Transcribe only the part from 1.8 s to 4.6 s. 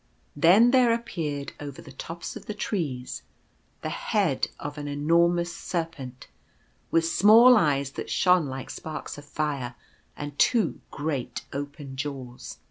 tops of the trees the head